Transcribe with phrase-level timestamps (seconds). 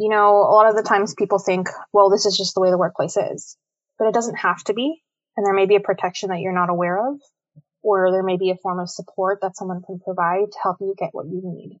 [0.00, 2.70] You know, a lot of the times people think, well, this is just the way
[2.70, 3.58] the workplace is,
[3.98, 5.02] but it doesn't have to be.
[5.36, 7.20] And there may be a protection that you're not aware of,
[7.82, 10.94] or there may be a form of support that someone can provide to help you
[10.96, 11.80] get what you need.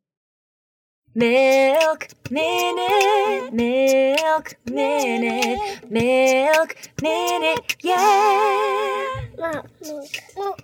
[1.14, 9.24] Milk minute, milk minute, milk minute, yeah.
[9.38, 10.62] Milk, milk, milk,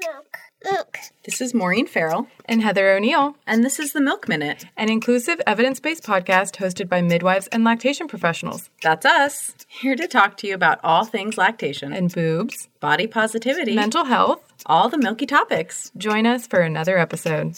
[0.00, 0.98] milk, milk.
[1.24, 4.64] This is Maureen Farrell, and Heather O'Neill, and this is the Milk Minute.
[4.76, 8.70] an inclusive, evidence based podcast hosted by midwives and lactation professionals.
[8.82, 13.74] That's us, here to talk to you about all things lactation And boobs, body positivity,
[13.74, 14.40] mental health.
[14.66, 15.92] all the milky topics.
[15.96, 17.56] Join us for another episode.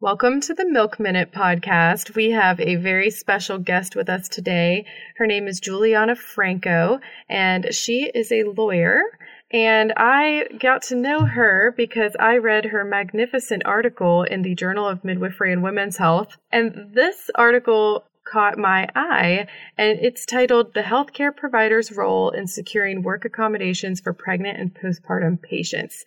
[0.00, 2.16] Welcome to the Milk Minute podcast.
[2.16, 4.84] We have a very special guest with us today.
[5.16, 6.98] Her name is Juliana Franco,
[7.28, 9.02] and she is a lawyer.
[9.52, 14.88] And I got to know her because I read her magnificent article in the Journal
[14.88, 16.38] of Midwifery and Women's Health.
[16.50, 23.02] And this article caught my eye, and it's titled The Healthcare Provider's Role in Securing
[23.02, 26.04] Work Accommodations for Pregnant and Postpartum Patients.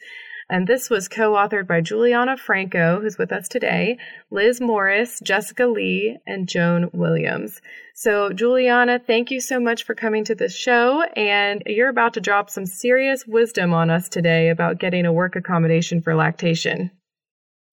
[0.49, 3.97] And this was co authored by Juliana Franco, who's with us today,
[4.29, 7.61] Liz Morris, Jessica Lee, and Joan Williams.
[7.95, 11.01] So, Juliana, thank you so much for coming to the show.
[11.15, 15.35] And you're about to drop some serious wisdom on us today about getting a work
[15.35, 16.91] accommodation for lactation.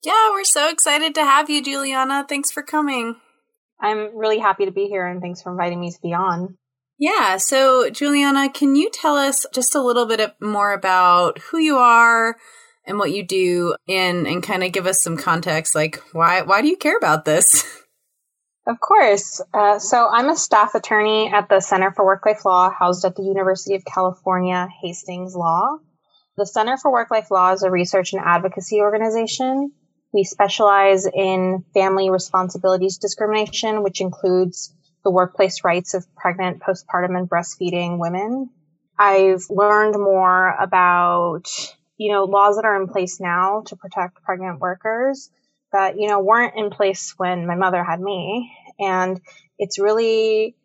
[0.03, 2.25] Yeah, we're so excited to have you, Juliana.
[2.27, 3.17] Thanks for coming.
[3.81, 6.56] I'm really happy to be here and thanks for inviting me to be on.
[6.98, 11.77] Yeah, so Juliana, can you tell us just a little bit more about who you
[11.77, 12.37] are
[12.86, 16.62] and what you do and and kind of give us some context like why why
[16.62, 17.64] do you care about this?
[18.64, 19.41] Of course.
[19.52, 23.16] Uh, so I'm a staff attorney at the Center for Work Life Law, housed at
[23.16, 25.78] the University of California, Hastings Law.
[26.36, 29.72] The Center for Work Life Law is a research and advocacy organization.
[30.12, 34.72] We specialize in family responsibilities discrimination, which includes
[35.03, 38.50] the workplace rights of pregnant, postpartum, and breastfeeding women.
[38.97, 41.48] I've learned more about,
[42.03, 45.31] you know, laws that are in place now to protect pregnant workers
[45.73, 48.53] that, you know, weren't in place when my mother had me.
[48.81, 49.21] And
[49.57, 50.57] it's really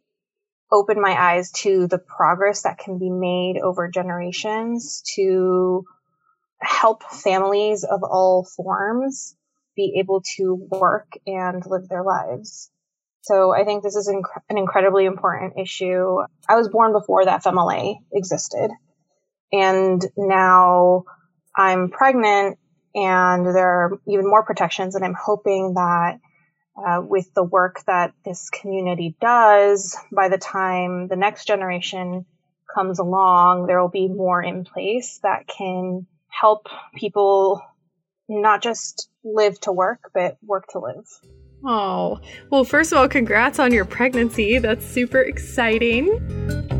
[0.71, 5.85] opened my eyes to the progress that can be made over generations to
[6.59, 9.35] help families of all forms
[9.75, 12.71] be able to work and live their lives.
[13.21, 16.17] So I think this is inc- an incredibly important issue.
[16.49, 18.71] I was born before the FMLA existed.
[19.51, 21.05] And now
[21.57, 22.59] I'm pregnant
[22.93, 24.95] and there are even more protections.
[24.95, 26.19] And I'm hoping that
[26.77, 32.25] uh, with the work that this community does, by the time the next generation
[32.73, 37.61] comes along, there will be more in place that can help people
[38.29, 41.05] not just live to work, but work to live.
[41.65, 42.19] Oh,
[42.51, 44.59] well, first of all, congrats on your pregnancy.
[44.59, 46.76] That's super exciting.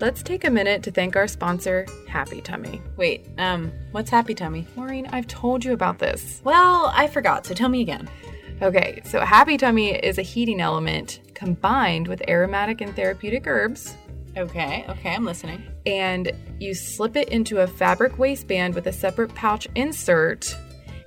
[0.00, 2.80] Let's take a minute to thank our sponsor, Happi Tummi.
[2.96, 4.64] Wait, um, what's Happi Tummi?
[4.74, 6.40] Maureen, I've told you about this.
[6.42, 8.08] Well, I forgot, so tell me again.
[8.62, 13.94] Okay, so Happi Tummi is a heating element combined with aromatic and therapeutic herbs,
[14.36, 15.62] Okay, okay, I'm listening.
[15.86, 20.56] and you slip it into a fabric waistband with a separate pouch insert,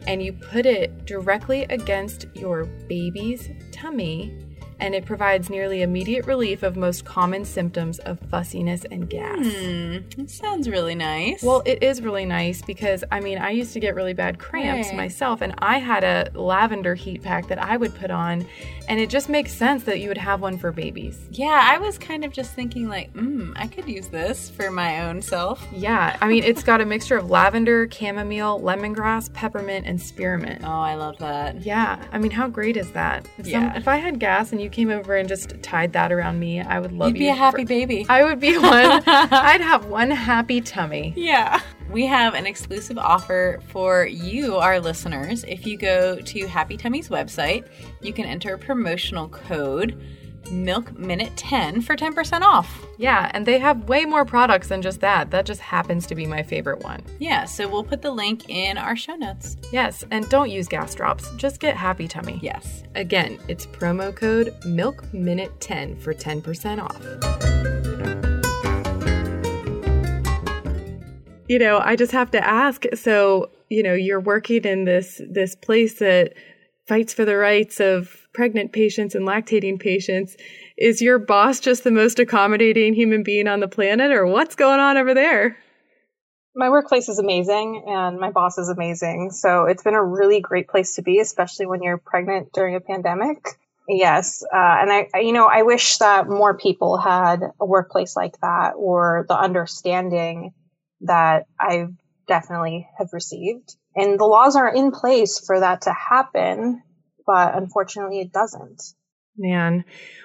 [0.05, 4.37] and you put it directly against your baby's tummy,
[4.79, 9.37] and it provides nearly immediate relief of most common symptoms of fussiness and gas.
[9.39, 11.41] Hmm, it sounds really nice.
[11.43, 14.87] Well, it is really nice because I mean, I used to get really bad cramps
[14.89, 14.97] Right.
[14.97, 18.45] myself, and I had a lavender heat pack that I would put on,
[18.87, 21.19] and it just makes sense that you would have one for babies.
[21.31, 25.07] yeah, I was kind of just thinking like, hmm, I could use this for my
[25.07, 25.65] own self.
[25.71, 30.61] Yeah, I mean, it's got a mixture of lavender, chamomile, lemongrass, peppermint, and spearmint.
[30.63, 31.61] Oh, I love that.
[31.65, 33.27] Yeah, I mean, how great is that?
[33.37, 33.77] If, some- Yeah.
[33.77, 36.79] if I had gas and you came over and just tied that around me, I
[36.79, 38.05] would love You'd be you a happy for- baby.
[38.09, 38.65] I would be one.
[39.05, 41.13] I'd have one happy tummy.
[41.15, 41.61] Yeah.
[41.89, 45.43] We have an exclusive offer for you, our listeners.
[45.47, 47.67] If you go to Happi Tummi's website,
[48.01, 50.01] you can enter a promotional code
[50.45, 52.85] MILKMINUTE10 for 10% off.
[52.97, 55.31] Yeah, and they have way more products than just that.
[55.31, 57.01] That just happens to be my favorite one.
[57.19, 59.57] Yeah, so we'll put the link in our show notes.
[59.71, 61.29] Yes, and don't use gas drops.
[61.37, 62.39] Just get Happi Tummi.
[62.41, 62.83] Yes.
[62.95, 67.01] Again, it's promo code Milk Minute 10 for 10% off.
[71.49, 75.55] You know, I just have to ask, so, you know, you're working in this this
[75.55, 76.33] place that
[76.87, 80.35] fights for the rights of pregnant patients and lactating patients.
[80.77, 84.79] Is your boss just the most accommodating human being on the planet or what's going
[84.79, 85.57] on over there?
[86.55, 89.31] My workplace is amazing and my boss is amazing.
[89.31, 92.79] So it's been a really great place to be, especially when you're pregnant during a
[92.79, 93.37] pandemic.
[93.87, 94.43] Yes.
[94.43, 98.39] Uh, and I, I, you know, I wish that more people had a workplace like
[98.41, 100.53] that or the understanding
[101.01, 101.87] that I
[102.27, 103.75] definitely have received.
[103.95, 106.81] And the laws are in place for that to happen,
[107.25, 108.81] but unfortunately it doesn't.
[109.37, 109.83] Man.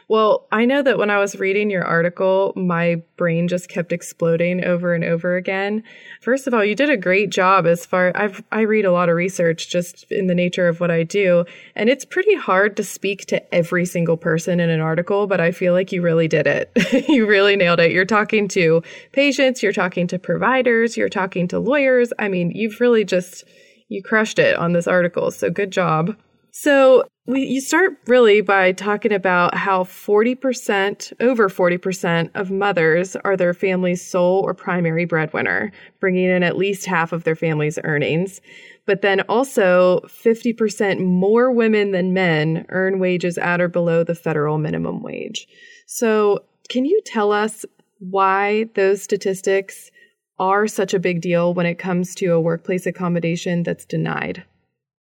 [0.09, 4.65] Well, I know that when I was reading your article, my brain just kept exploding
[4.65, 5.83] over and over again.
[6.21, 9.09] First of all, you did a great job as far I've I read a lot
[9.09, 12.85] of research just in the nature of what I do, and it's pretty hard to
[12.85, 16.47] speak to every single person in an article, but I feel like you really did
[16.47, 16.71] it.
[17.09, 17.93] you really nailed it.
[17.93, 18.83] You're talking to
[19.13, 22.13] patients, you're talking to providers, you're talking to lawyers.
[22.19, 23.45] I mean, you've really just
[23.89, 25.31] you crushed it on this article.
[25.31, 26.15] So good job.
[26.51, 33.37] So we, you start really by talking about how 40%, over 40% of mothers are
[33.37, 38.41] their family's sole or primary breadwinner, bringing in at least half of their family's earnings.
[38.87, 44.57] But then also 50% more women than men earn wages at or below the federal
[44.57, 45.47] minimum wage.
[45.87, 47.67] So can you tell us
[47.99, 49.91] why those statistics
[50.39, 54.45] are such a big deal when it comes to a workplace accommodation that's denied?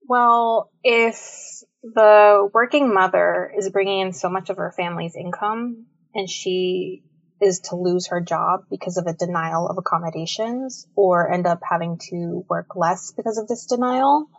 [0.07, 6.29] Well, if the working mother is bringing in so much of her family's income and
[6.29, 7.03] she
[7.41, 11.99] is to lose her job because of a denial of accommodations or end up having
[12.09, 14.29] to work less because of this denial,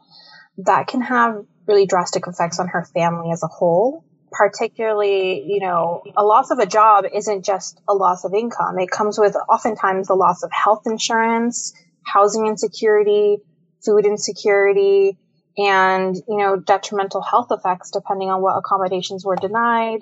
[0.59, 4.05] that can have really drastic effects on her family as a whole.
[4.33, 8.79] Particularly, you know, a loss of a job isn't just a loss of income.
[8.79, 11.73] It comes with oftentimes the loss of health insurance,
[12.05, 13.39] housing insecurity,
[13.85, 15.19] food insecurity,
[15.57, 20.01] and, you know, detrimental health effects depending on what accommodations were denied,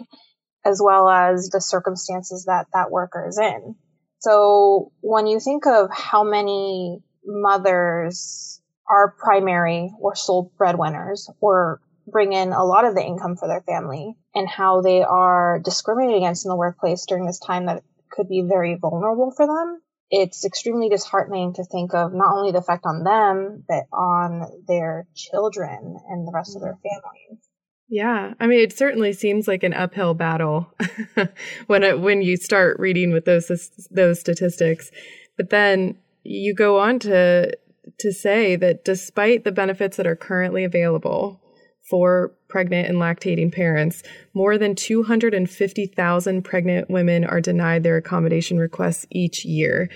[0.65, 3.77] as well as the circumstances that that worker is in.
[4.19, 12.33] So when you think of how many mothers are primary or sole breadwinners or bring
[12.33, 16.45] in a lot of the income for their family and how they are discriminated against
[16.45, 20.88] in the workplace during this time that could be very vulnerable for them, it's extremely
[20.88, 26.26] disheartening to think of not only the effect on them, but on their children and
[26.26, 27.03] the rest of their mm-hmm.
[27.03, 27.49] families.
[27.88, 30.73] Yeah, I mean, it certainly seems like an uphill battle
[31.67, 33.49] when it, when you start reading with those
[33.91, 34.91] those statistics.
[35.37, 37.56] But then you go on to
[37.99, 41.41] to say that despite the benefits that are currently available,
[41.88, 44.03] for pregnant and lactating parents.
[44.32, 49.91] More than 250,000 pregnant women are denied their accommodation requests each year.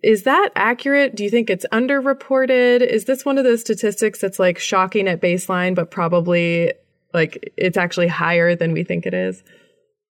[0.00, 1.16] Is that accurate?
[1.16, 2.80] Do you think it's underreported?
[2.80, 6.74] Is this one of those statistics that's like shocking at baseline, but probably
[7.12, 9.42] like it's actually higher than we think it is?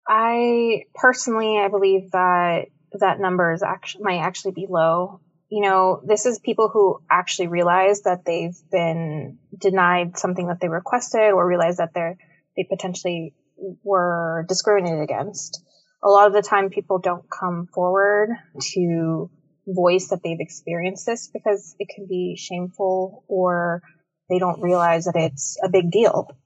[0.09, 2.67] I personally, I believe that
[3.01, 5.19] that number is actually might actually be low
[5.55, 10.69] you know, this is people who actually realize that they've been denied something that they
[10.69, 12.19] requested or realize that they're,
[12.57, 13.35] they potentially
[13.85, 15.63] were discriminated against.
[16.03, 18.31] A lot of the time people don't come forward
[18.73, 19.31] to
[19.65, 23.81] voice that they've experienced this because it can be shameful or
[24.29, 26.37] they don't realize that it's a big deal.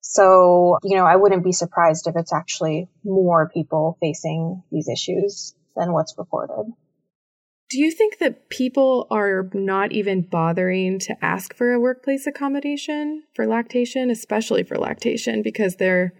[0.00, 5.56] So, you know, I wouldn't be surprised if it's actually more people facing these issues
[5.74, 6.72] than what's reported.
[7.70, 13.24] Do you think that people are not even bothering to ask for a workplace accommodation
[13.34, 16.12] for lactation, especially for lactation, because they're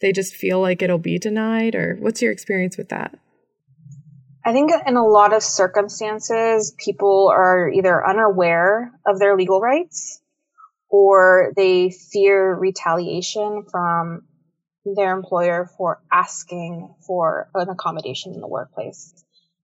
[0.00, 3.18] they just feel like it'll be denied or what's your experience with that?
[4.44, 10.22] I think in a lot of circumstances people are either unaware of their legal rights
[10.88, 14.22] or they fear retaliation from
[14.84, 19.12] their employer for asking for an accommodation in the workplace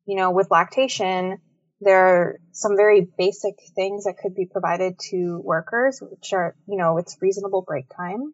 [0.07, 1.39] you know, with lactation,
[1.81, 6.77] there are some very basic things that could be provided to workers, which are, you
[6.77, 8.33] know, it's reasonable break time,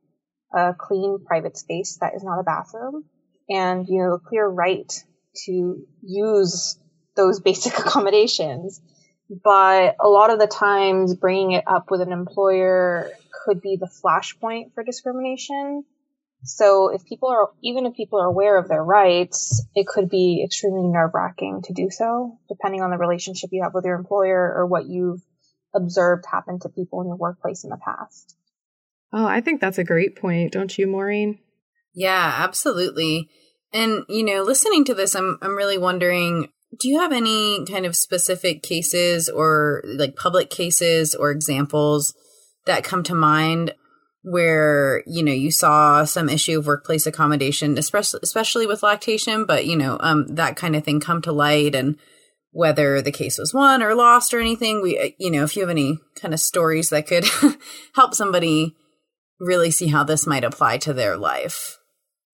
[0.54, 3.04] a clean private space that is not a bathroom,
[3.48, 4.92] and, you know, a clear right
[5.46, 6.78] to use
[7.16, 8.80] those basic accommodations.
[9.44, 13.10] But a lot of the times bringing it up with an employer
[13.44, 15.84] could be the flashpoint for discrimination
[16.44, 20.42] so if people are, even if people are aware of their rights, it could be
[20.44, 24.54] extremely nerve wracking to do so, depending on the relationship you have with your employer
[24.56, 25.20] or what you've
[25.74, 28.36] observed happen to people in your workplace in the past.
[29.12, 31.38] Oh, I think that's a great point, don't you, Maureen?
[31.94, 33.28] Yeah, absolutely.
[33.72, 36.48] And you know, listening to this, I'm I'm really wondering,
[36.80, 42.14] do you have any kind of specific cases or like public cases or examples
[42.66, 43.74] that come to mind
[44.22, 49.64] where you know you saw some issue of workplace accommodation especially especially with lactation but
[49.64, 51.96] you know um that kind of thing come to light and
[52.52, 54.82] whether the case was won or lost or anything.
[54.82, 57.24] We, uh, you know, if you have any kind of stories that could
[57.94, 58.74] help somebody
[59.38, 61.78] really see how this might apply to their life.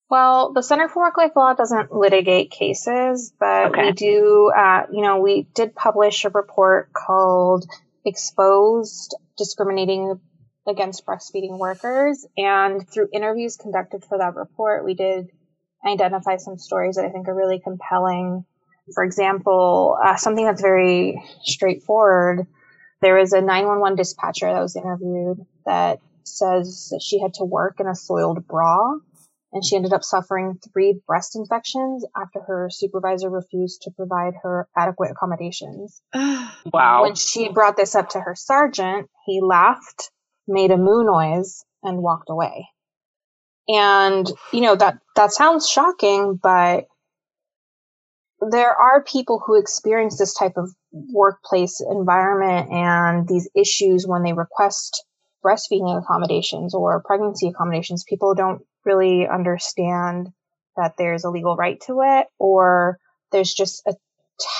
[0.09, 3.87] Well, the Center for Work Life Law doesn't litigate cases, but Okay.
[3.87, 7.65] we do, uh, you know, we did publish a report called
[8.05, 10.19] Exposed Discriminating
[10.67, 12.25] Against Breastfeeding Workers.
[12.37, 15.29] And through interviews conducted for that report, we did
[15.85, 18.45] identify some stories that I think are really compelling.
[18.93, 22.47] For example, uh, something that's very straightforward.
[23.01, 27.79] There was a 911 dispatcher that was interviewed that says that she had to work
[27.79, 28.95] in a soiled bra
[29.53, 34.67] and she ended up suffering three breast infections after her supervisor refused to provide her
[34.75, 36.01] adequate accommodations.
[36.73, 37.03] Wow.
[37.03, 40.11] When she brought this up to her sergeant, he laughed,
[40.47, 42.67] made a moo noise, and walked away.
[43.67, 46.87] And, you know, that, that sounds shocking, but
[48.51, 54.33] there are people who experience this type of workplace environment and these issues when they
[54.33, 55.03] request
[55.43, 58.05] breastfeeding accommodations or pregnancy accommodations.
[58.07, 60.29] People don't really understand
[60.77, 62.99] that there's a legal right to it or
[63.31, 63.93] there's just a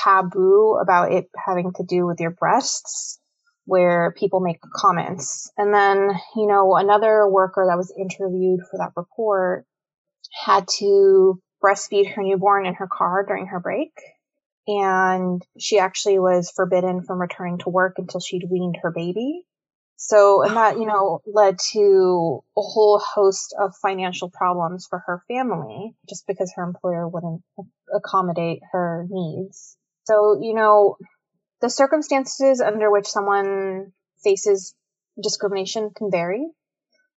[0.03, 3.19] taboo about it having to do with your breasts
[3.67, 5.51] where people make comments.
[5.57, 9.65] And then, you know, another worker that was interviewed for that report
[10.45, 13.91] had to breastfeed her newborn in her car during her break.
[14.67, 19.41] And she actually was forbidden from returning to work until she'd weaned her baby.
[19.97, 25.23] So, and that, you know, led to a whole host of financial problems for her
[25.27, 27.41] family just because her employer wouldn't
[27.93, 29.75] accommodate her needs.
[30.05, 30.95] So, you know,
[31.61, 34.75] the circumstances under which someone faces
[35.21, 36.45] discrimination can vary.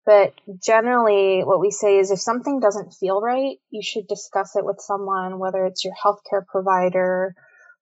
[0.06, 0.32] But
[0.62, 4.80] generally, what we say is if something doesn't feel right, you should discuss it with
[4.80, 7.35] someone, whether it's your healthcare provider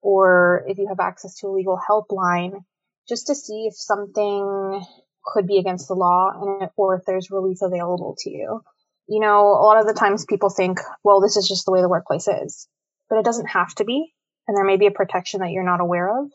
[0.03, 2.65] or if you have access to a legal helpline,
[3.09, 4.85] just to see if something
[5.25, 8.61] could be against the law and or if there's relief available to you.
[9.09, 11.81] You know, a lot of the times people think, well, this is just the way
[11.81, 12.69] the workplace is,
[13.09, 14.12] but it doesn't have to be.
[14.47, 16.31] And there may be a protection that you're not aware of,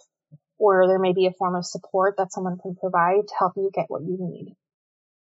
[0.58, 3.70] or there may be a form of support that someone can provide to help you
[3.74, 4.56] get what you need.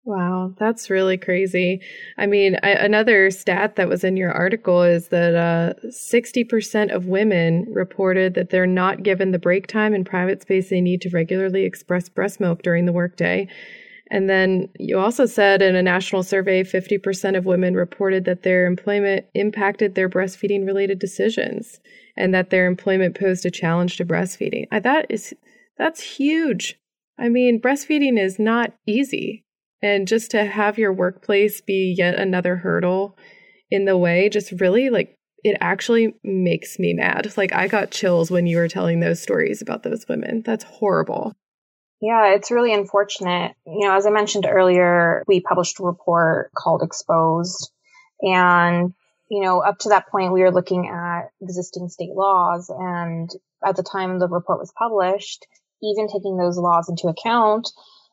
[0.07, 1.81] Wow, that's really crazy.
[2.17, 7.07] I mean, I, another stat that was in your article is that uh, 60% of
[7.07, 11.11] women reported that they're not given the break time and private space they need to
[11.11, 13.49] regularly express breast milk during the workday.
[14.09, 18.67] And then you also said in a national survey, 50% of women reported that their
[18.67, 21.81] employment impacted their breastfeeding related decisions
[22.17, 24.67] and that their employment posed a challenge to breastfeeding.
[24.71, 25.35] I, that is,
[25.79, 26.79] that's huge.
[27.19, 29.45] I mean, breastfeeding is not easy.
[29.83, 33.17] And just to have your workplace be yet another hurdle
[33.71, 37.33] in the way, just really like it actually makes me mad.
[37.37, 40.43] Like I got chills when you were telling those stories about those women.
[40.45, 41.35] That's horrible.
[42.01, 43.55] Yeah, it's really unfortunate.
[43.67, 47.71] You know, as I mentioned earlier, we published a report called Exposed.
[48.23, 48.93] And,
[49.29, 52.71] you know, up to that point, we were looking at existing state laws.
[52.71, 53.31] And
[53.65, 55.47] at the time the report was published,
[55.83, 57.71] even taking those laws into account,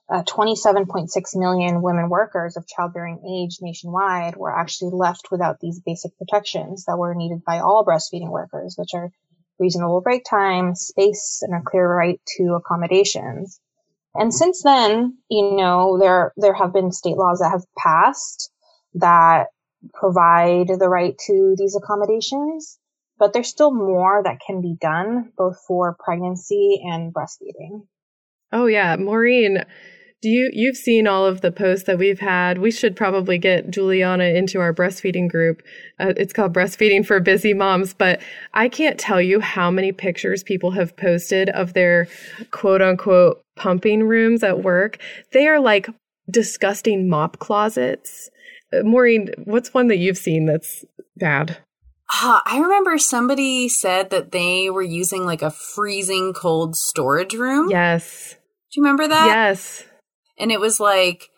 [0.09, 6.17] uh, 27.6 million women workers of childbearing age nationwide were actually left without these basic
[6.17, 9.11] protections that were needed by all breastfeeding workers, which are
[9.59, 13.61] reasonable break time, space, and a clear right to accommodations.
[14.15, 18.51] And since then, you know, there, there have been state laws that have passed
[18.95, 19.47] that
[19.93, 22.79] provide the right to these accommodations,
[23.17, 27.85] but there's still more that can be done both for pregnancy and breastfeeding.
[28.51, 29.63] Oh yeah, Maureen,
[30.23, 32.59] do you you've seen all of the posts that we've had?
[32.59, 35.61] We should probably get Juliana into our breastfeeding group.
[35.99, 38.21] Uh, it's called Breastfeeding for Busy Moms, but
[38.53, 42.07] I can't tell you how many pictures people have posted of their
[42.51, 44.97] quote unquote pumping rooms at work.
[45.33, 45.89] They are like
[46.29, 48.29] disgusting mop closets.
[48.73, 50.85] Uh, Maureen, what's one that you've seen that's
[51.17, 51.57] bad?
[52.21, 57.69] Uh, I remember somebody said that they were using like a freezing cold storage room.
[57.69, 58.35] Yes.
[58.71, 59.25] Do you remember that?
[59.27, 59.83] Yes.
[60.37, 61.29] And it was like,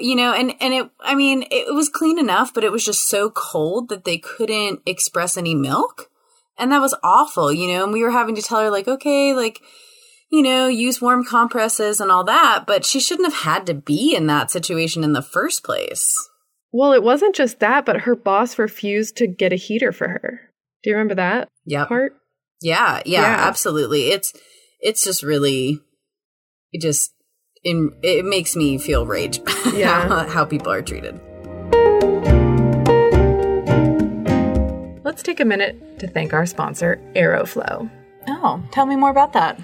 [0.00, 3.08] you know, and, and it, I mean, it was clean enough, but it was just
[3.08, 6.10] so cold that they couldn't express any milk.
[6.58, 9.34] And that was awful, you know, and we were having to tell her, like, okay,
[9.34, 9.60] like,
[10.30, 14.14] you know, use warm compresses and all that, but she shouldn't have had to be
[14.16, 16.14] in that situation in the first place.
[16.72, 20.40] Well, it wasn't just that, but her boss refused to get a heater for her.
[20.82, 21.88] Do you remember that Yep.
[21.88, 22.16] part?
[22.60, 23.48] Yeah, yeah, Yeah.
[23.48, 24.08] absolutely.
[24.10, 24.32] It's
[24.80, 25.80] it's just really
[26.72, 27.12] it just
[27.64, 29.40] in it makes me feel rage
[29.74, 30.08] Yeah.
[30.08, 31.18] how, how people are treated.
[35.04, 37.88] Let's take a minute to thank our sponsor, Aeroflow.
[38.28, 39.58] Oh, tell me more about that.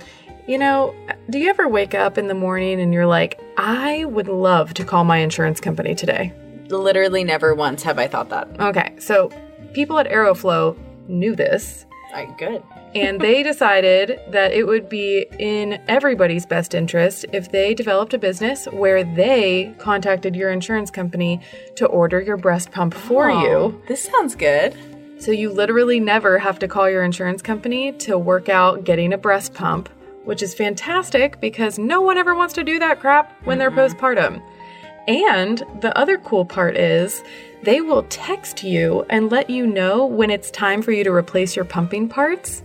[0.47, 0.94] You know,
[1.30, 4.85] do you ever wake up in the morning and you're like, I would love to
[4.85, 6.32] call my insurance company today?
[6.69, 8.49] Literally never once have I thought that.
[8.61, 9.31] Okay, so
[9.73, 10.76] people at Aeroflow
[11.09, 12.62] knew this I good.
[12.95, 18.19] and they decided that it would be in everybody's best interest if they developed a
[18.19, 21.40] business where they contacted your insurance company
[21.76, 23.49] to order your breast pump for oh, you.
[23.49, 24.76] Oh, This sounds good.
[25.19, 29.19] So you literally never have to call your insurance company to work out getting a
[29.19, 29.88] breast pump,
[30.25, 33.97] which is fantastic because no one ever wants to do that crap when they're mm-hmm.
[33.97, 34.42] postpartum.
[35.09, 37.23] And the other cool part is
[37.62, 41.56] they will text you and let you know when it's time for you to replace
[41.56, 42.62] your pumping parts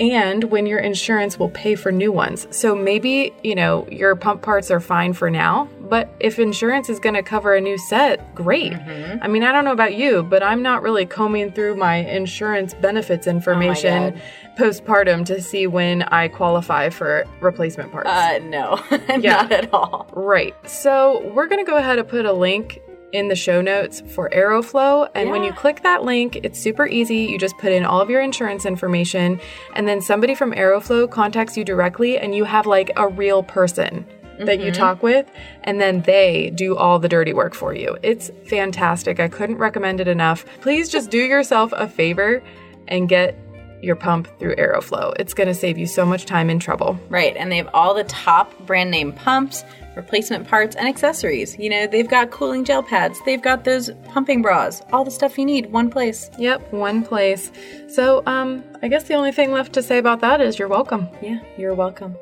[0.00, 2.46] and when your insurance will pay for new ones.
[2.50, 7.00] So maybe, you know, your pump parts are fine for now, but if insurance is
[7.00, 8.72] going to cover a new set, great.
[8.72, 9.18] Mm-hmm.
[9.22, 12.74] I mean, I don't know about you, but I'm not really combing through my insurance
[12.74, 14.22] benefits oh information God.
[14.58, 18.08] Postpartum to see when I qualify for replacement parts.
[18.10, 19.42] Uh, no, Yeah.
[19.42, 20.10] not at all.
[20.12, 20.54] Right.
[20.68, 22.80] So we're going to go ahead and put a link
[23.12, 25.08] in the show notes for Aeroflow.
[25.14, 27.18] And when you click that link, it's super easy.
[27.20, 29.40] You just put in all of your insurance information,
[29.74, 34.04] and then somebody from Aeroflow contacts you directly, and you have like a real person
[34.40, 35.28] that you talk with,
[35.64, 37.96] and then they do all the dirty work for you.
[38.02, 39.18] It's fantastic.
[39.18, 40.44] I couldn't recommend it enough.
[40.60, 42.40] Please just do yourself a favor
[42.88, 43.36] and get
[43.82, 45.14] your pump through Aeroflow.
[45.18, 46.98] It's going to save you so much time and trouble.
[47.08, 49.64] Right, and they have all the top brand name pumps,
[49.96, 51.58] replacement parts, and accessories.
[51.58, 55.38] You know, they've got cooling gel pads, they've got those pumping bras, all the stuff
[55.38, 56.30] you need, one place.
[56.38, 57.50] Yep, one place.
[57.88, 61.08] So, um, I guess the only thing left to say about that is you're welcome.
[61.22, 62.16] Yeah, you're welcome.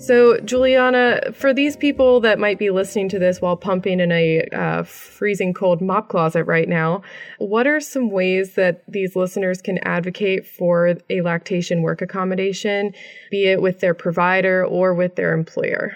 [0.00, 4.48] So, Juliana, for these people that might be listening to this while pumping in a
[4.50, 7.02] uh, freezing cold mop closet right now,
[7.36, 12.94] what are some ways that these listeners can advocate for a lactation work accommodation,
[13.30, 15.94] be it with their provider or with their employer?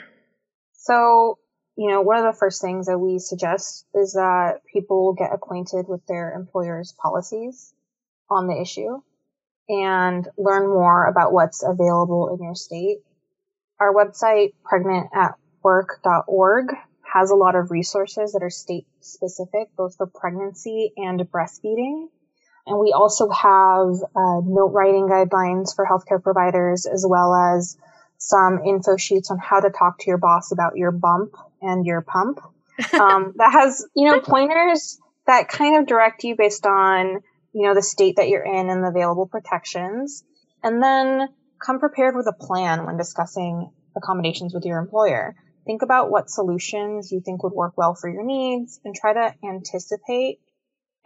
[0.74, 1.38] So,
[1.74, 5.88] you know, one of the first things that we suggest is that people get acquainted
[5.88, 7.72] with their employer's policies
[8.28, 9.00] on the issue
[9.70, 12.98] and learn more about what's available in your state.
[13.80, 16.66] Our website, pregnantatwork.org,
[17.12, 22.08] has a lot of resources that are state specific, both for pregnancy and breastfeeding.
[22.66, 27.76] And we also have uh, note writing guidelines for healthcare providers, as well as
[28.16, 32.02] some info sheets on how to talk to your boss about your bump and your
[32.02, 32.40] pump.
[32.92, 37.20] Um, that has, you know, pointers that kind of direct you based on,
[37.52, 40.24] you know, the state that you're in and the available protections.
[40.60, 45.34] And then come prepared with a plan when discussing accommodations with your employer.
[45.66, 49.34] Think about what solutions you think would work well for your needs and try to
[49.44, 50.40] anticipate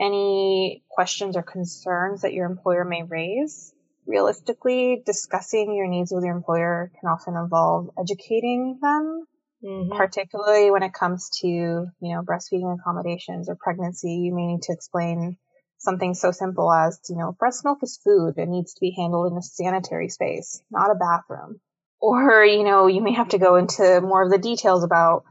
[0.01, 3.73] any questions or concerns that your employer may raise.
[4.07, 9.27] Realistically, discussing your needs with your employer can often involve educating them,
[9.63, 9.97] mm-hmm.
[9.97, 14.13] particularly when it comes to, you know, breastfeeding accommodations or pregnancy.
[14.13, 15.37] You may need to explain
[15.79, 19.33] something so simple as, you know, breast milk is food and needs to be handled
[19.33, 21.61] in a sanitary space, not a bathroom.
[22.01, 25.25] Or, you know, you may have to go into more of the details about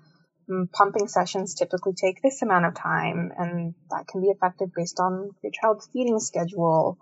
[0.49, 4.99] mm, pumping sessions typically take this amount of time and that can be affected based
[4.99, 6.97] on your child's feeding schedule.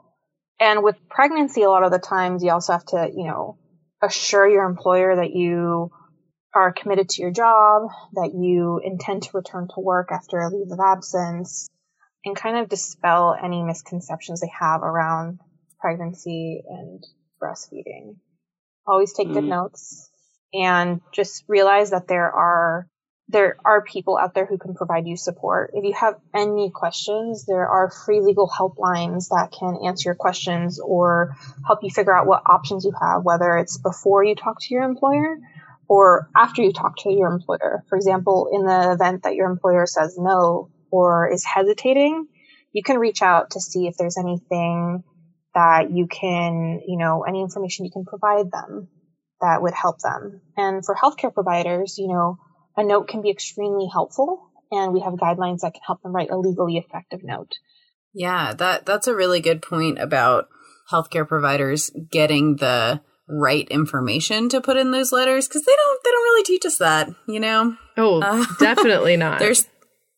[0.60, 3.58] And with pregnancy, a lot of the times you also have to, you know,
[4.02, 5.92] assure your employer that you
[6.54, 10.72] are committed to your job, that you intend to return to work after a leave
[10.72, 11.68] of absence,
[12.26, 15.40] and kind of dispel any misconceptions they have around
[15.80, 17.06] pregnancy and
[17.42, 18.16] breastfeeding.
[18.88, 19.50] Always take good mm.
[19.50, 20.10] notes
[20.54, 22.88] and just realize that there are
[23.28, 25.72] there are people out there who can provide you support.
[25.74, 30.80] If you have any questions, there are free legal helplines that can answer your questions
[30.80, 31.36] or
[31.66, 34.84] help you figure out what options you have, whether it's before you talk to your
[34.84, 35.40] employer
[35.88, 37.84] or after you talk to your employer.
[37.90, 42.28] For example, in the event that your employer says no or is hesitating,
[42.72, 45.04] you can reach out to see if there's anything
[45.54, 48.88] that you can, you know, any information you can provide them
[49.42, 50.42] that would help them.
[50.58, 52.38] And for healthcare providers, you know,
[52.78, 56.30] a note can be extremely helpful and we have guidelines that can help them write
[56.30, 57.52] a legally effective note.
[58.14, 60.48] Yeah, that that's a really good point about
[60.92, 66.12] healthcare providers getting the right information to put in those letters because they don't they
[66.12, 67.76] don't really teach us that, you know.
[67.98, 69.40] Oh, Uh, definitely not.
[69.40, 69.68] There's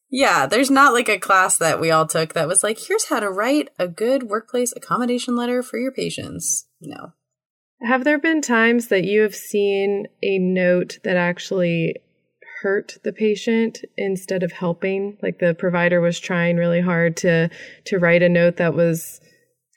[0.10, 3.20] yeah, there's not like a class that we all took that was like, here's how
[3.20, 6.68] to write a good workplace accommodation letter for your patients.
[6.82, 7.14] No.
[7.82, 11.98] Have there been times that you have seen a note that actually
[12.62, 15.18] hurt the patient instead of helping.
[15.22, 17.50] Like the provider was trying really hard to
[17.86, 19.22] to write a note that was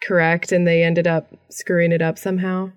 [0.02, 2.72] correct and they ended up screwing it up somehow.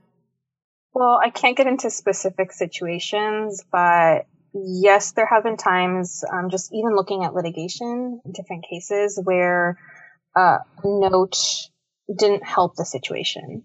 [0.93, 6.73] Well, I can't get into specific situations, but yes, there have been times, um, just
[6.73, 9.77] even looking at litigation, different cases where
[10.35, 11.37] uh, note
[12.17, 13.63] didn't help the situation.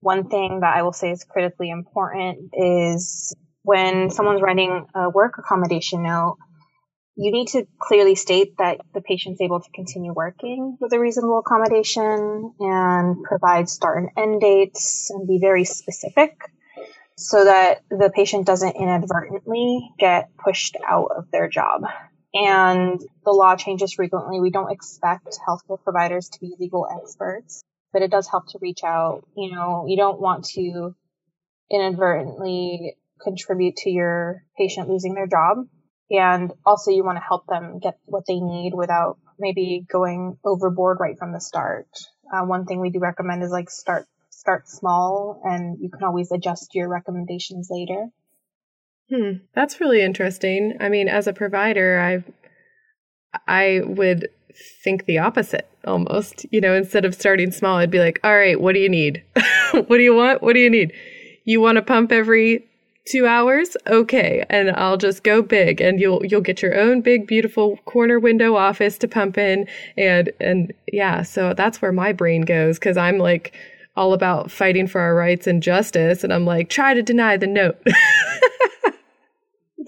[0.00, 5.34] One thing that I will say is critically important is when someone's writing a work
[5.38, 6.36] accommodation note,
[7.16, 11.40] you need to clearly state that the patient's able to continue working with a reasonable
[11.40, 16.38] accommodation and provide start and end dates and be very specific
[17.18, 21.82] so that the patient doesn't inadvertently get pushed out of their job.
[22.32, 24.40] And the law changes frequently.
[24.40, 28.84] We don't expect healthcare providers to be legal experts, but it does help to reach
[28.84, 29.26] out.
[29.36, 30.94] You know, you don't want to
[31.70, 35.66] inadvertently contribute to your patient losing their job.
[36.10, 40.98] And also you want to help them get what they need without maybe going overboard
[41.00, 41.88] right from the start.
[42.32, 44.06] Uh, one thing we do recommend is like start
[44.38, 48.06] start small and you can always adjust your recommendations later.
[49.10, 50.76] Hmm, that's really interesting.
[50.80, 52.24] I mean, as a provider, I
[53.46, 54.28] I would
[54.82, 56.46] think the opposite almost.
[56.52, 59.24] You know, instead of starting small, I'd be like, "All right, what do you need?
[59.72, 60.42] what do you want?
[60.42, 60.92] What do you need?
[61.44, 62.68] You want to pump every
[63.10, 67.26] two hours okay and i'll just go big and you'll you'll get your own big
[67.26, 72.42] beautiful corner window office to pump in and and yeah so that's where my brain
[72.42, 73.54] goes because i'm like
[73.98, 77.46] all about fighting for our rights and justice and i'm like try to deny the
[77.46, 77.76] note.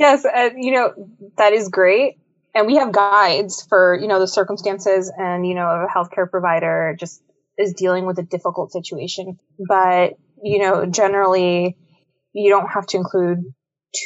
[0.01, 0.95] Yes uh, you know
[1.37, 2.17] that is great.
[2.55, 6.97] And we have guides for you know the circumstances and you know a healthcare provider
[6.99, 7.23] just
[7.59, 9.39] is dealing with a difficult situation.
[9.59, 11.77] But you know generally
[12.33, 13.41] you don't have to include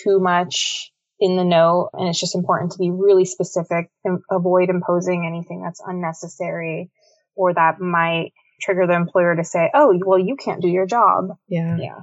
[0.02, 0.90] too much
[1.20, 5.62] in the note and it's just important to be really specific and avoid imposing anything
[5.62, 6.90] that's unnecessary
[7.36, 11.36] or that might trigger the employer to say oh well you can't do your job.
[11.48, 11.76] Yeah.
[11.78, 12.00] Yeah.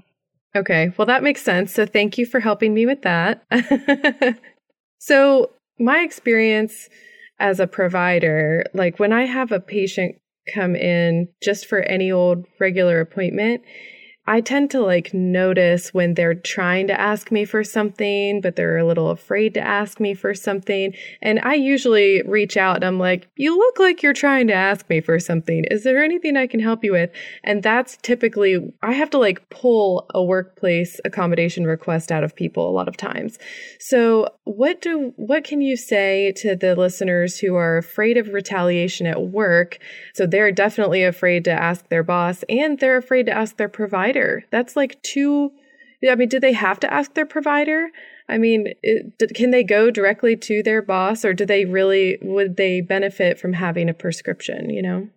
[0.55, 0.91] Okay.
[0.97, 1.73] Well that makes sense.
[1.73, 3.43] So thank you for helping me with that.
[5.01, 6.87] So my experience
[7.39, 10.15] as a provider like when i have a patient
[10.53, 13.63] come in just for any old regular appointment
[14.27, 18.77] I tend to like notice when they're trying to ask me for something, but they're
[18.77, 20.93] a little afraid to ask me for something.
[21.23, 24.88] And I usually reach out and I'm like, You look like you're trying to ask
[24.89, 25.63] me for something.
[25.71, 27.10] Is there anything I can help you with?
[27.43, 32.69] And that's typically, I have to like pull a workplace accommodation request out of people
[32.69, 33.39] a lot of times.
[33.79, 39.07] So, what do, what can you say to the listeners who are afraid of retaliation
[39.07, 39.79] at work?
[40.13, 44.11] So, they're definitely afraid to ask their boss and they're afraid to ask their provider
[44.12, 44.43] provider.
[44.52, 45.52] That's like two.
[46.10, 47.89] I mean, do they have to ask their provider?
[48.28, 52.58] I mean, it, can they go directly to their boss, or do they really would
[52.58, 54.69] they benefit from having a prescription?
[54.69, 55.10] You know.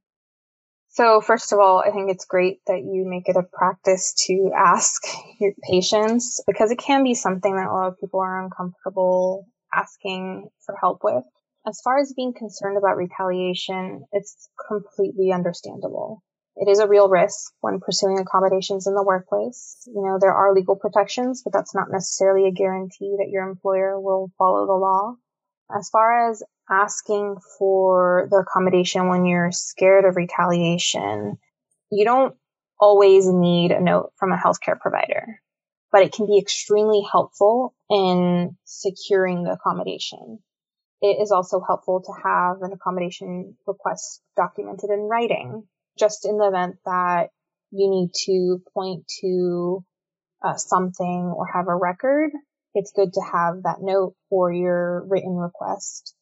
[0.88, 4.52] So first of all, I think it's great that you make it a practice to
[4.56, 5.02] ask
[5.40, 10.48] your patients because it can be something that a lot of people are uncomfortable asking
[10.64, 11.24] for help with.
[11.66, 16.22] As far as being concerned about retaliation, it's completely understandable.
[16.56, 19.82] It is a real risk when pursuing accommodations in the workplace.
[19.86, 24.00] You know, there are legal protections, but that's not necessarily a guarantee that your employer
[24.00, 25.16] will follow the law.
[25.76, 31.38] As far as asking for the accommodation when you're scared of retaliation,
[31.90, 32.36] you don't
[32.78, 35.40] always need a note from a healthcare provider,
[35.90, 40.38] but it can be extremely helpful in securing the accommodation.
[41.00, 45.64] It is also helpful to have an accommodation request documented in writing
[45.98, 47.28] just in the event that
[47.70, 49.84] you need to point to
[50.44, 52.30] uh, something or have a record,
[52.74, 56.14] it's good to have that note for your written request.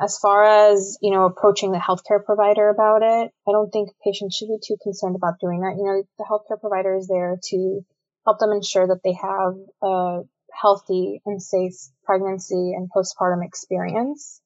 [0.00, 4.36] As far as, you know, approaching the healthcare provider about it, I don't think patients
[4.36, 5.74] should be too concerned about doing that.
[5.76, 7.80] You know, the healthcare provider is there to
[8.24, 10.20] help them ensure that they have a
[10.52, 14.40] healthy and safe pregnancy and postpartum experience.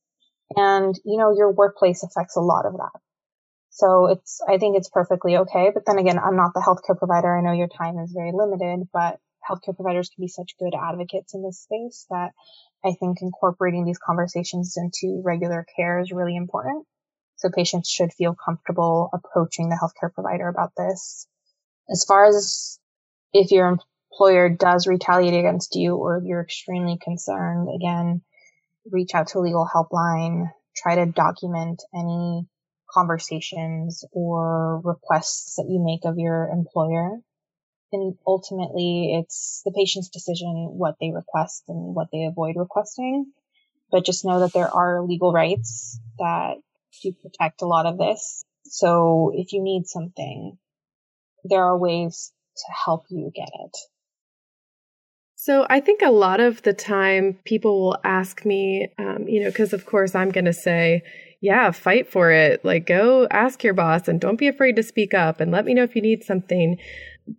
[0.57, 3.01] And, you know, your workplace affects a lot of that.
[3.75, 5.71] So it's, I think it's perfectly okay.
[5.73, 7.35] But then again, I'm not the healthcare provider.
[7.35, 11.35] I know your time is very limited, but healthcare providers can be such good advocates
[11.35, 12.33] in this space that
[12.85, 16.87] I think incorporating these conversations into regular care is really important.
[17.37, 21.27] So patients should feel comfortable approaching the healthcare provider about this.
[21.91, 22.79] As far as
[23.33, 28.21] if your employer does retaliate against you or you're extremely concerned, again,
[28.91, 32.47] reach out to a legal helpline, try to document any
[32.93, 37.19] conversations or requests that you make of your employer.
[37.93, 43.33] And ultimately, it's the patient's decision what they request and what they avoid requesting.
[43.93, 46.57] but just know that there are legal rights that
[47.03, 48.45] do protect a lot of this.
[48.65, 50.59] So if you need something,
[51.45, 53.77] there are ways to help you get it.
[55.45, 59.51] So I think a lot of the time people will ask me, um, you know,
[59.51, 61.03] because of course I'm going to say,
[61.41, 62.65] yeah, fight for it.
[62.65, 65.75] Like, go ask your boss and don't be afraid to speak up and let me
[65.75, 66.79] know if you need something.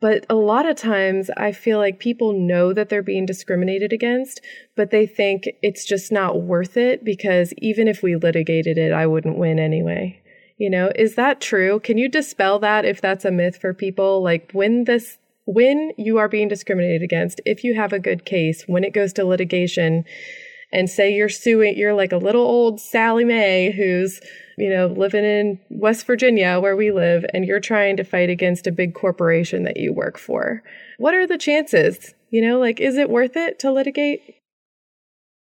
[0.01, 4.41] But a lot of times I feel like people know that they're being discriminated against,
[4.75, 9.07] but they think it's just not worth it because even if we litigated it, I
[9.07, 10.21] wouldn't win anyway.
[10.57, 11.79] You know, is that true?
[11.79, 14.21] Can you dispel that if that's a myth for people?
[14.21, 18.63] Like, when this when you are being discriminated against, if you have a good case,
[18.67, 20.05] when it goes to litigation,
[20.71, 24.19] and say you're suing, you're like a little old Sally Mae who's,
[24.57, 28.65] you know, living in West Virginia where we live, and you're trying to fight against
[28.65, 30.63] a big corporation that you work for.
[30.97, 32.15] What are the chances?
[32.31, 34.21] You know, like, is it worth it to litigate?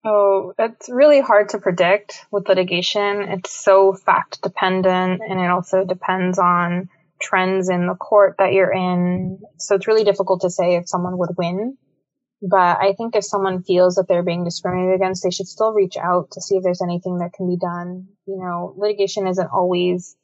[0.05, 3.23] Oh, it's really hard to predict with litigation.
[3.23, 6.89] It's so fact dependent and it also depends on
[7.21, 9.39] trends in the court that you're in.
[9.57, 11.77] So it's really difficult to say if someone would win.
[12.41, 15.97] But I think if someone feels that they're being discriminated against, they should still reach
[15.97, 18.07] out to see if there's anything that can be done.
[18.27, 20.15] You know, litigation isn't always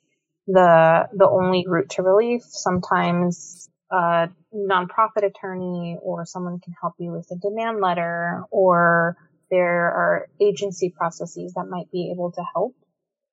[0.48, 2.44] the the only route to relief.
[2.44, 9.18] Sometimes a nonprofit attorney or someone can help you with a demand letter or
[9.50, 12.76] there are agency processes that might be able to help.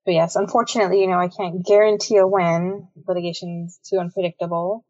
[0.09, 2.89] But yes, unfortunately, you know, I can't guarantee a win.
[3.07, 4.87] Litigation's too unpredictable.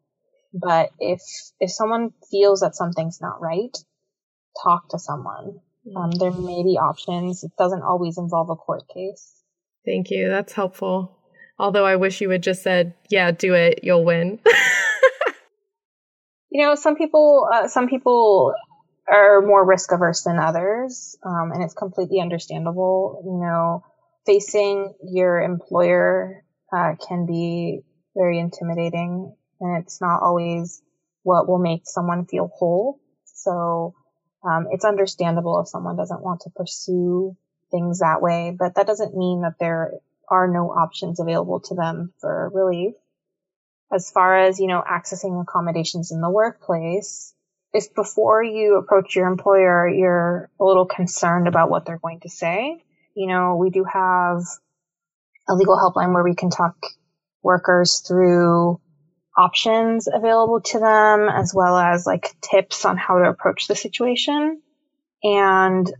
[0.53, 1.19] But if
[1.59, 3.77] if someone feels that something's not right,
[4.63, 5.59] talk to someone.
[5.93, 7.43] Um, there may be options.
[7.43, 9.33] It doesn't always involve a court case.
[9.85, 10.29] Thank you.
[10.29, 11.17] That's helpful.
[11.57, 13.81] Although I wish you had just said, "Yeah, do it.
[13.83, 14.39] You'll win."
[16.49, 18.53] you know, some people uh, some people
[19.11, 23.21] are more risk averse than others, um, and it's completely understandable.
[23.25, 23.83] You know,
[24.29, 27.81] facing your employer uh, can be
[28.15, 30.83] very intimidating, and it's not always
[31.23, 32.99] what will make someone feel whole.
[33.25, 33.95] So
[34.47, 37.35] um, it's understandable if someone doesn't want to pursue
[37.71, 39.93] things that way, but that doesn't mean that there
[40.29, 42.93] are no options available to them for relief.
[43.91, 47.33] As far as, you know, accessing accommodations in the workplace,
[47.73, 52.29] if before you approach your employer, you're a little concerned about what they're going to
[52.29, 52.83] say,
[53.19, 54.43] you know, we do have
[55.49, 56.77] a legal helpline where we can talk
[57.43, 58.79] workers through
[59.37, 64.61] options available to them as well as like tips on how to approach the situation.
[65.21, 65.91] And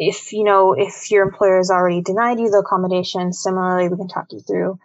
[0.00, 4.08] if, you know, if your employer has already denied you the accommodation, similarly, we can
[4.08, 4.80] talk you through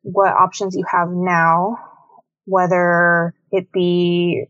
[0.00, 1.76] what options you have now,
[2.46, 4.46] whether it be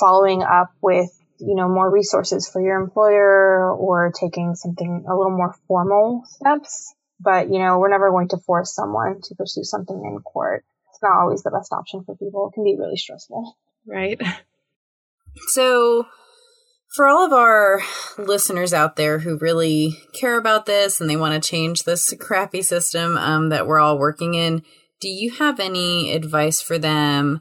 [0.00, 1.10] following up with
[1.46, 6.94] you know, more resources for your employer or taking something a little more formal steps.
[7.20, 10.64] But, you know, we're never going to force someone to pursue something in court.
[10.90, 12.48] It's not always the best option for people.
[12.48, 13.56] It can be really stressful.
[13.86, 14.20] Right.
[15.48, 16.06] So,
[16.94, 17.80] for all of our
[18.18, 22.60] listeners out there who really care about this and they want to change this crappy
[22.60, 24.62] system um, that we're all working in,
[25.00, 27.40] do you have any advice for them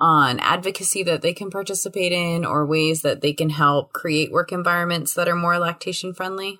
[0.00, 4.52] on advocacy that they can participate in or ways that they can help create work
[4.52, 6.58] environments that are more lactation friendly?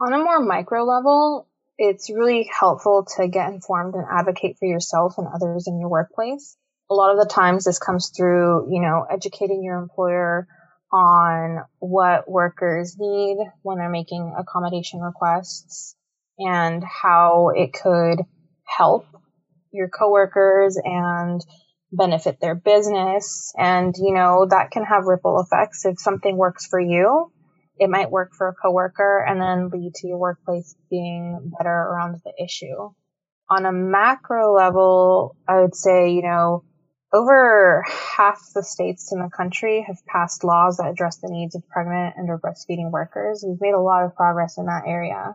[0.00, 1.46] On a more micro level,
[1.78, 6.56] it's really helpful to get informed and advocate for yourself and others in your workplace.
[6.90, 10.48] A lot of the times this comes through, you know, educating your employer
[10.92, 15.96] on what workers need when they're making accommodation requests
[16.38, 18.24] and how it could
[18.64, 19.06] help
[19.72, 21.40] your coworkers and
[21.92, 23.52] benefit their business.
[23.56, 25.84] And, you know, that can have ripple effects.
[25.84, 27.30] If something works for you,
[27.78, 32.16] it might work for a coworker and then lead to your workplace being better around
[32.24, 32.90] the issue.
[33.50, 36.64] On a macro level, I would say, you know,
[37.12, 41.68] over half the states in the country have passed laws that address the needs of
[41.68, 43.44] pregnant and or breastfeeding workers.
[43.46, 45.34] We've made a lot of progress in that area.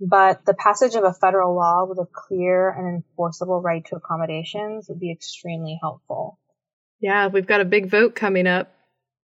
[0.00, 4.88] But the passage of a federal law with a clear and enforceable right to accommodations
[4.88, 6.38] would be extremely helpful.
[7.00, 8.74] Yeah, we've got a big vote coming up.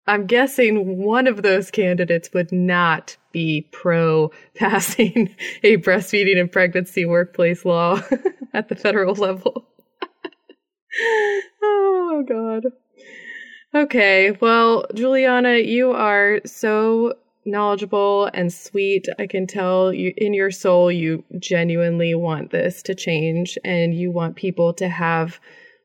[0.08, 7.06] I'm guessing one of those candidates would not be pro passing a breastfeeding and pregnancy
[7.06, 8.01] workplace law
[8.53, 9.67] at the federal level.
[11.62, 12.63] oh, God.
[13.75, 17.15] Okay, well, Juliana, you are so
[17.48, 19.08] knowledgeable and sweet.
[19.18, 24.12] I can tell you in your soul you genuinely want this to change and you
[24.12, 25.40] want people to have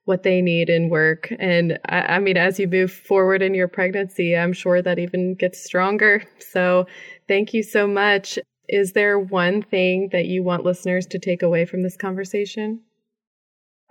[0.04, 1.32] what they need in work.
[1.38, 5.34] And I, I mean, as you move forward in your pregnancy, I'm sure that even
[5.34, 6.24] gets stronger.
[6.40, 6.86] So
[7.28, 8.38] thank you so much.
[8.68, 12.80] Is there one thing that you want listeners to take away from this conversation?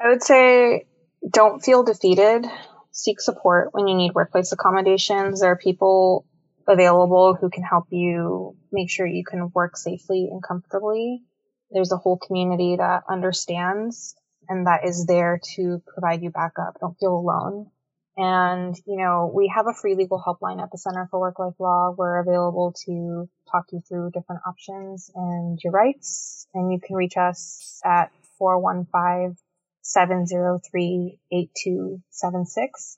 [0.03, 0.85] I would say
[1.31, 2.45] don't feel defeated.
[2.91, 5.39] Seek support when you need workplace accommodations.
[5.39, 6.25] There are people
[6.67, 11.23] available who can help you make sure you can work safely and comfortably.
[11.71, 14.15] There's a whole community that understands
[14.49, 16.79] and that is there to provide you backup.
[16.79, 17.71] Don't feel alone.
[18.17, 21.59] And, you know, we have a free legal helpline at the Center for Work Life
[21.59, 21.95] Law.
[21.97, 26.47] We're available to talk you through different options and your rights.
[26.53, 29.37] And you can reach us at 415
[29.83, 32.97] 703 8276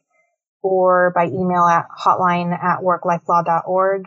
[0.63, 4.05] or by email at hotline at worklifelaw.org.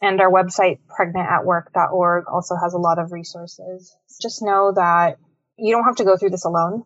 [0.00, 3.94] And our website, pregnantatwork.org, also has a lot of resources.
[4.20, 5.18] Just know that
[5.56, 6.84] you don't have to go through this alone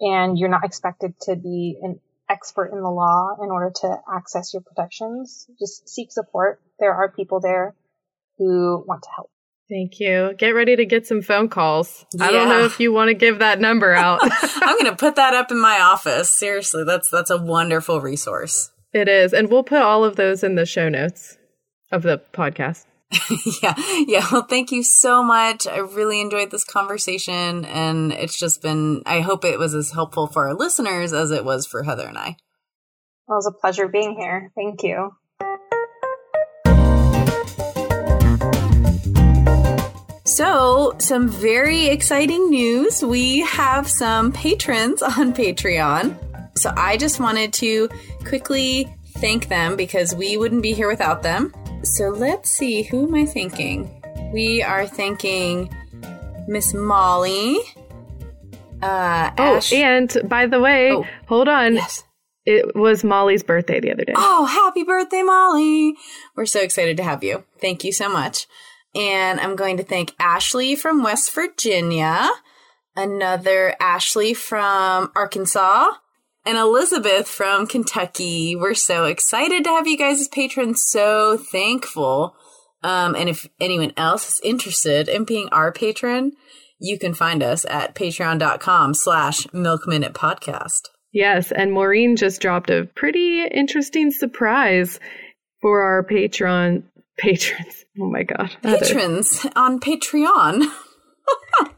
[0.00, 4.52] and you're not expected to be an expert in the law in order to access
[4.52, 5.46] your protections.
[5.58, 6.60] Just seek support.
[6.78, 7.74] There are people there
[8.36, 9.30] who want to help.
[9.70, 10.32] Thank you.
[10.38, 12.06] Get ready to get some phone calls.
[12.18, 14.20] I don't know if you want to give that number out.
[14.22, 16.32] I'm going to put that up in my office.
[16.32, 18.70] Seriously, that's that's a wonderful resource.
[18.94, 19.34] it is.
[19.34, 21.36] And we'll put all of those in the show notes
[21.92, 22.86] of the podcast.
[23.62, 23.74] yeah.
[24.06, 24.26] Yeah.
[24.32, 25.66] Well, thank you so much.
[25.66, 30.26] I really enjoyed this conversation and it's just been I hope it was as helpful
[30.26, 32.28] for our listeners as it was for Heather and I.
[32.28, 32.36] It
[33.28, 34.50] was a pleasure being here.
[34.54, 35.12] Thank you.
[40.38, 43.02] So, some very exciting news.
[43.04, 46.16] We have some patrons on Patreon.
[46.56, 47.88] So, I just wanted to
[48.24, 51.52] quickly thank them because we wouldn't be here without them.
[51.82, 53.90] So, let's see, who am I thanking?
[54.32, 55.74] We are thanking
[56.46, 57.58] Miss Molly.
[58.80, 61.04] Uh, Oh, Ash- and by the way, Oh.
[61.26, 61.74] hold on.
[61.74, 62.04] yes.
[62.46, 64.12] It was Molly's birthday the other day.
[64.16, 65.96] Oh, happy birthday, Molly.
[66.36, 67.42] We're so excited to have you.
[67.60, 68.46] Thank you so much.
[68.94, 72.28] And I'm going to thank Ashley from West Virginia,
[72.96, 75.90] another Ashley from Arkansas,
[76.46, 78.56] and Elizabeth from Kentucky.
[78.56, 80.82] We're so excited to have you guys as patrons.
[80.82, 82.34] So thankful.
[82.82, 86.32] Um, and if anyone else is interested in being our patron,
[86.78, 90.88] you can find us at patreon.com slash milk minute podcast.
[91.12, 95.00] Yes, and Maureen just dropped a pretty interesting surprise
[95.60, 96.84] for our Patreon
[97.18, 97.84] patrons.
[98.00, 98.56] Oh my god.
[98.62, 98.78] Heather.
[98.78, 100.64] Patrons on Patreon.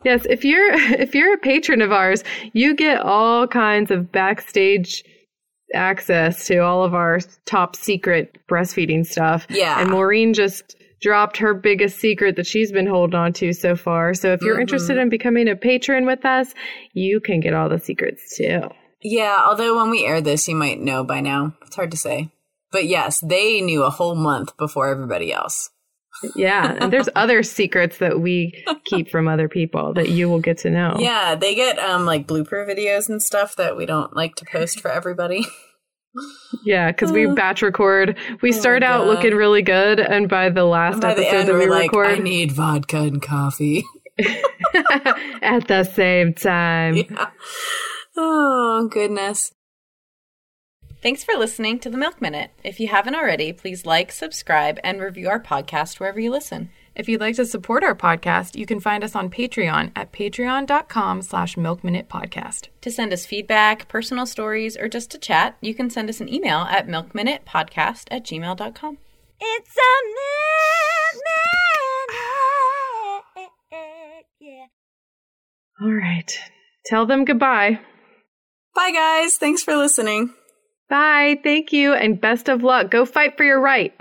[0.05, 2.22] Yes, if you're if you're a patron of ours,
[2.53, 5.03] you get all kinds of backstage
[5.74, 9.46] access to all of our top secret breastfeeding stuff.
[9.50, 9.81] Yeah.
[9.81, 14.14] And Maureen just dropped her biggest secret that she's been holding on to so far.
[14.14, 14.61] So if you're Mm-hmm.
[14.62, 16.53] interested in becoming a patron with us,
[16.92, 18.61] you can get all the secrets too.
[19.03, 21.55] Yeah, although when we air this, you might know by now.
[21.66, 22.31] It's hard to say.
[22.72, 25.70] But yes, they knew a whole month before everybody else.
[26.37, 30.59] Yeah, and there's other secrets that we keep from other people that you will get
[30.59, 30.96] to know.
[30.98, 34.80] Yeah, they get um like blooper videos and stuff that we don't like to post
[34.80, 35.46] for everybody.
[36.64, 38.18] Yeah, because we batch record.
[38.42, 41.48] We start out Oh looking really good, and by the last By the episode end,
[41.48, 43.85] that we we're like, record, I need vodka and coffee.
[45.42, 46.96] at the same time.
[46.96, 47.30] yeah.
[48.16, 49.52] Oh, goodness.
[51.02, 52.50] Thanks for listening to the Milk Minute.
[52.62, 56.70] If you haven't already, please like, subscribe, and review our podcast wherever you listen.
[56.94, 61.22] If you'd like to support our podcast, you can find us on Patreon at patreon.com
[61.22, 62.68] slash milkminutepodcast.
[62.82, 66.28] To send us feedback, personal stories, or just to chat, you can send us an
[66.28, 68.98] email at milkminutepodcast at gmail.com.
[69.40, 71.22] It's a milk
[73.36, 74.24] minute.
[74.38, 74.66] Yeah.
[75.80, 76.38] All right.
[76.84, 77.80] Tell them goodbye.
[78.74, 79.38] Bye, guys.
[79.38, 80.34] Thanks for listening.
[80.90, 81.40] Bye.
[81.42, 81.94] Thank you.
[81.94, 82.90] And best of luck.
[82.90, 83.94] Go fight for your right.